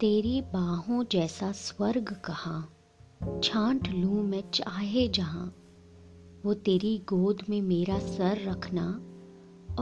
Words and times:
तेरी 0.00 0.40
बाहों 0.40 1.04
जैसा 1.12 1.52
स्वर्ग 1.52 2.20
कहाँ? 2.24 2.76
छांट 3.44 3.88
लूँ 3.88 4.22
मैं 4.22 4.50
चाहे 4.50 5.08
जहाँ। 5.08 5.54
वो 6.44 6.54
तेरी 6.54 6.98
गोद 6.98 7.42
में 7.48 7.62
मेरा 7.62 7.98
सर 7.98 8.48
रखना 8.48 9.02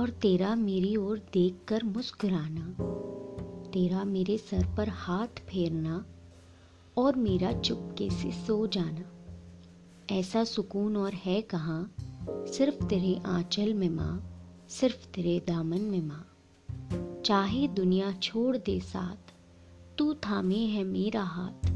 और 0.00 0.10
तेरा 0.10 0.54
मेरी 0.54 0.96
ओर 0.96 1.18
देखकर 1.18 1.84
मुस्कुराना। 1.84 2.76
तेरा 3.70 4.04
मेरे 4.04 4.38
सर 4.38 4.76
पर 4.76 4.88
हाथ 4.88 5.26
फेरना 5.26 6.06
और 6.96 7.16
मेरा 7.16 7.52
चुपके 7.52 8.10
से 8.10 8.32
सो 8.32 8.66
जाना। 8.66 9.04
ऐसा 10.14 10.44
सुकून 10.44 10.96
और 10.96 11.12
है 11.14 11.42
कहाँ? 11.42 11.94
सिर्फ़ 12.30 12.84
तेरे 12.84 13.20
आंचल 13.26 13.74
में 13.74 13.90
माँ, 13.90 14.40
सिर्फ़ 14.68 15.06
तेरे 15.06 15.44
दामन 15.46 15.80
में 15.80 16.02
माँ। 16.02 16.36
चाहे 17.24 17.68
दुनिया 17.68 18.12
छोड़ 18.12 18.56
दे 18.56 18.80
साथ 18.80 19.37
तू 19.98 20.14
थामे 20.14 20.56
है 20.56 20.84
मेरा 20.84 21.22
हाथ, 21.22 21.66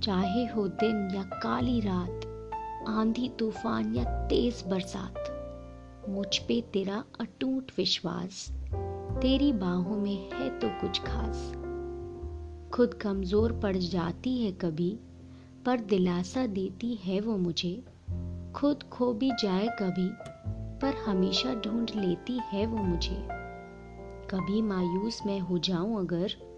चाहे 0.00 0.46
हो 0.46 0.68
दिन 0.68 1.08
या 1.14 1.22
काली 1.22 1.80
रात, 1.80 2.26
आंधी 2.88 3.28
तूफ़ान 3.28 3.94
या 3.94 4.04
तेज 4.26 4.64
बरसात, 4.66 5.14
मुझ 6.08 6.38
पे 6.38 6.60
तेरा 6.72 7.04
अटूट 7.20 7.72
विश्वास, 7.78 8.48
तेरी 9.22 9.52
बाहों 9.52 9.96
में 9.96 10.30
है 10.30 10.58
तो 10.58 10.68
कुछ 10.68 11.00
खास। 11.00 11.52
खुद 12.74 12.94
कमज़ोर 12.94 13.52
पड़ 13.52 13.76
जाती 13.76 14.44
है 14.44 14.52
कभी, 14.52 14.98
पर 15.66 15.80
दिलासा 15.80 16.46
देती 16.46 16.94
है 16.94 17.20
वो 17.20 17.36
मुझे। 17.36 17.84
खुद 18.54 18.82
खो 18.82 19.12
भी 19.12 19.30
जाए 19.30 19.68
कभी, 19.82 20.10
पर 20.80 20.94
हमेशा 21.06 21.54
ढूंढ 21.54 21.90
लेती 21.96 22.40
है 22.52 22.66
वो 22.66 22.78
मुझे। 22.78 23.28
कभी 24.30 24.62
मायूस 24.62 25.22
मैं 25.26 25.40
हो 25.40 25.58
जाऊँ 25.58 26.00
अगर 26.00 26.53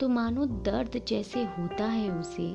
तो 0.00 0.08
मानो 0.08 0.46
दर्द 0.46 1.00
जैसे 1.08 1.44
होता 1.44 1.84
है 1.84 2.18
उसे। 2.18 2.54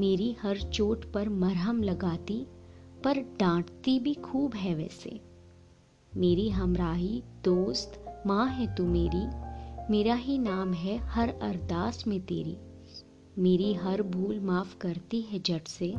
मेरी 0.00 0.36
हर 0.42 0.58
चोट 0.58 1.12
पर 1.12 1.28
मरहम 1.28 1.82
लगाती, 1.82 2.46
पर 3.04 3.18
डांटती 3.40 3.98
भी 3.98 4.14
खूब 4.14 4.54
है 4.54 4.74
वैसे। 4.74 5.20
मेरी 6.16 6.48
हमराही 6.48 7.22
दोस्त, 7.44 8.22
माँ 8.26 8.46
है 8.46 8.74
तू 8.74 8.84
मेरी, 8.84 9.26
मेरा 9.92 10.14
ही 10.14 10.38
नाम 10.38 10.72
है 10.72 10.98
हर 10.98 11.28
अरदास 11.28 12.06
में 12.06 12.20
तेरी। 12.20 12.56
मेरी 13.38 13.74
हर 13.74 14.02
भूल 14.02 14.40
माफ़ 14.40 14.78
करती 14.78 15.20
है 15.20 15.38
जट 15.38 15.68
से, 15.68 15.94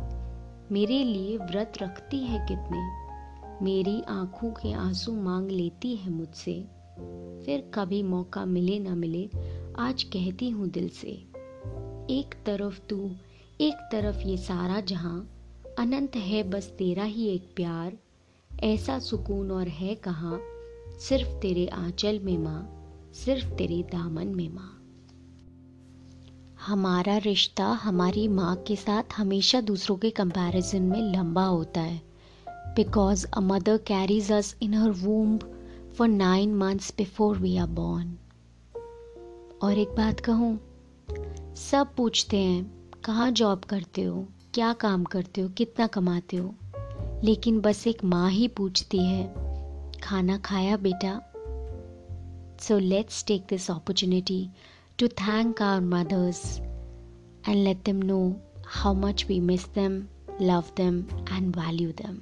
मेरे 0.71 1.03
लिए 1.03 1.37
व्रत 1.37 1.73
रखती 1.81 2.19
है 2.19 2.47
कितने। 2.47 3.11
मेरी 3.65 4.01
आँखों 4.01 4.51
के 4.51 4.73
आँसू 4.73 5.11
मांग 5.11 5.51
लेती 5.51 5.95
है 5.95 6.11
मुझसे, 6.11 6.53
फिर 7.45 7.71
कभी 7.73 8.03
मौका 8.03 8.45
मिले 8.45 8.79
ना 8.79 8.95
मिले 8.95 9.29
आज 9.79 10.03
कहती 10.03 10.49
हूँ 10.49 10.69
दिल 10.69 10.89
से, 10.89 11.09
एक 12.13 12.35
तरफ़ 12.45 12.79
तू, 12.79 13.11
एक 13.61 13.73
तरफ़ 13.91 14.27
ये 14.27 14.37
सारा 14.37 14.79
जहाँ, 14.79 15.29
अनंत 15.79 16.15
है 16.15 16.43
बस 16.43 16.65
तेरा 16.67 17.03
ही 17.03 17.27
एक 17.27 17.43
प्यार, 17.55 17.97
ऐसा 18.63 18.99
सुकून 18.99 19.51
और 19.51 19.67
है 19.67 19.95
कहाँ, 19.95 20.41
सिर्फ़ 20.99 21.29
तेरे 21.29 21.67
आंचल 21.67 22.19
में 22.19 22.37
माँ, 22.37 22.83
सिर्फ़ 23.13 23.47
तेरे 23.47 23.83
दामन 23.83 24.27
में 24.27 24.49
माँ। 24.49 24.77
हमारा 26.67 27.17
रिश्ता 27.17 27.65
हमारी 27.65 28.27
माँ 28.27 28.55
के 28.55 28.75
साथ 28.75 29.03
हमेशा 29.17 29.61
दूसरों 29.61 29.97
के 29.97 30.09
कंपैरिजन 30.09 30.81
में 30.81 31.01
लंबा 31.01 31.45
होता 31.45 31.81
है 31.81 32.01
because 32.47 33.27
a 33.33 33.39
mother 33.39 33.77
carries 33.77 34.31
us 34.31 34.55
in 34.61 34.73
her 34.73 34.91
womb 34.91 35.39
for 35.97 36.07
nine 36.07 36.55
months 36.55 36.93
before 36.97 37.37
we 37.37 37.57
are 37.57 37.67
born 37.67 38.17
और 39.63 39.77
एक 39.77 39.89
बात 39.89 40.19
कहूँ, 40.19 40.59
सब 41.55 41.93
पूछते 41.97 42.37
हैं, 42.37 42.91
कहाँ 43.05 43.31
जॉब 43.31 43.59
करते 43.59 44.03
हो, 44.03 44.27
क्या 44.53 44.73
काम 44.73 45.03
करते 45.03 45.41
हो, 45.41 45.49
कितना 45.49 45.87
कमाते 45.87 46.37
हो? 46.37 46.55
लेकिन 47.23 47.59
बस 47.61 47.87
एक 47.87 48.03
माँ 48.03 48.29
ही 48.29 48.47
पूछती 48.47 48.97
है, 48.97 49.33
खाना 50.03 50.37
खाया 50.37 50.77
बेटा? 50.77 51.21
So 52.61 52.79
let's 52.79 53.25
take 53.25 53.45
this 53.49 53.71
opportunity 53.71 54.49
to 54.99 55.07
thank 55.07 55.61
our 55.61 55.81
mothers 55.81 56.59
and 57.49 57.63
let 57.63 57.83
them 57.85 57.95
know 57.95 58.41
how 58.67 58.93
much 58.93 59.25
we 59.27 59.39
miss 59.39 59.65
them 59.65 60.03
love 60.41 60.63
them 60.77 60.99
and 61.33 61.55
value 61.55 61.91
them 61.91 62.19